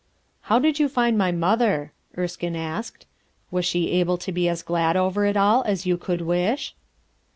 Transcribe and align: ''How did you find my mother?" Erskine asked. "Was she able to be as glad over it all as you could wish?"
''How 0.47 0.59
did 0.59 0.79
you 0.79 0.89
find 0.89 1.15
my 1.15 1.31
mother?" 1.31 1.93
Erskine 2.17 2.55
asked. 2.55 3.05
"Was 3.51 3.65
she 3.65 3.91
able 3.91 4.17
to 4.17 4.31
be 4.31 4.49
as 4.49 4.63
glad 4.63 4.97
over 4.97 5.27
it 5.27 5.37
all 5.37 5.61
as 5.67 5.85
you 5.85 5.95
could 5.95 6.21
wish?" 6.21 6.73